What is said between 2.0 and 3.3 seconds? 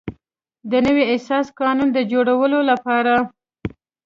جوړولو لپاره.